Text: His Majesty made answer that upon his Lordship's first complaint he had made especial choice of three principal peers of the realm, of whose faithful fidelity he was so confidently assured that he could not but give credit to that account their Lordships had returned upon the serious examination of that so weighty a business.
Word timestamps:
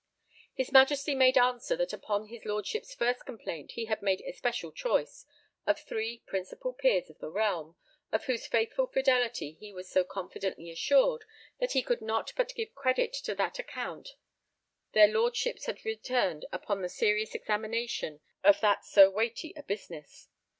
His 0.55 0.71
Majesty 0.71 1.13
made 1.13 1.37
answer 1.37 1.75
that 1.75 1.93
upon 1.93 2.25
his 2.29 2.43
Lordship's 2.43 2.95
first 2.95 3.23
complaint 3.23 3.73
he 3.73 3.85
had 3.85 4.01
made 4.01 4.19
especial 4.21 4.71
choice 4.71 5.27
of 5.67 5.79
three 5.79 6.23
principal 6.25 6.73
peers 6.73 7.11
of 7.11 7.19
the 7.19 7.29
realm, 7.29 7.75
of 8.11 8.25
whose 8.25 8.47
faithful 8.47 8.87
fidelity 8.87 9.51
he 9.59 9.71
was 9.71 9.91
so 9.91 10.03
confidently 10.03 10.71
assured 10.71 11.23
that 11.59 11.73
he 11.73 11.83
could 11.83 12.01
not 12.01 12.33
but 12.35 12.55
give 12.55 12.73
credit 12.73 13.13
to 13.13 13.35
that 13.35 13.59
account 13.59 14.15
their 14.93 15.07
Lordships 15.07 15.67
had 15.67 15.85
returned 15.85 16.47
upon 16.51 16.81
the 16.81 16.89
serious 16.89 17.35
examination 17.35 18.21
of 18.43 18.59
that 18.59 18.83
so 18.83 19.07
weighty 19.07 19.53
a 19.55 19.61
business. 19.61 20.29